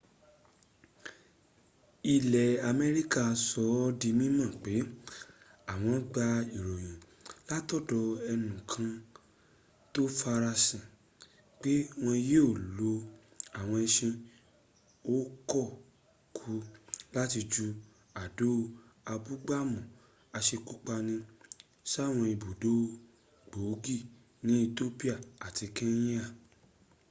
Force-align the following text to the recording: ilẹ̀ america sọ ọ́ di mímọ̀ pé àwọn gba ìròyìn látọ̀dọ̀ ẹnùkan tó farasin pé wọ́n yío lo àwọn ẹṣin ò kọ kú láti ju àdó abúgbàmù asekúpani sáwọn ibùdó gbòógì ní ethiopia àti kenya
ilẹ̀ 2.13 2.51
america 2.71 3.23
sọ 3.47 3.61
ọ́ 3.81 3.87
di 3.99 4.09
mímọ̀ 4.19 4.49
pé 4.63 4.75
àwọn 5.73 5.97
gba 6.11 6.25
ìròyìn 6.57 6.97
látọ̀dọ̀ 7.49 8.03
ẹnùkan 8.31 8.89
tó 9.93 10.01
farasin 10.19 10.83
pé 11.61 11.71
wọ́n 12.03 12.19
yío 12.29 12.45
lo 12.77 12.91
àwọn 13.59 13.79
ẹṣin 13.87 14.13
ò 15.15 15.17
kọ 15.51 15.63
kú 16.37 16.51
láti 17.15 17.39
ju 17.53 17.65
àdó 18.23 18.49
abúgbàmù 19.13 19.79
asekúpani 20.37 21.15
sáwọn 21.91 22.25
ibùdó 22.35 22.73
gbòógì 23.49 23.97
ní 24.45 24.53
ethiopia 24.65 25.15
àti 25.45 25.65
kenya 25.77 26.21